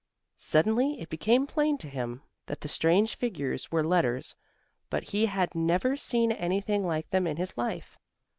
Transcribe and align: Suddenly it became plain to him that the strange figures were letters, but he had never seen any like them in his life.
Suddenly 0.39 0.99
it 0.99 1.09
became 1.11 1.45
plain 1.45 1.77
to 1.77 1.87
him 1.87 2.23
that 2.47 2.61
the 2.61 2.67
strange 2.67 3.13
figures 3.15 3.71
were 3.71 3.83
letters, 3.83 4.35
but 4.89 5.09
he 5.09 5.27
had 5.27 5.53
never 5.53 5.95
seen 5.95 6.31
any 6.31 6.59
like 6.79 7.11
them 7.11 7.27
in 7.27 7.37
his 7.37 7.55
life. 7.55 7.99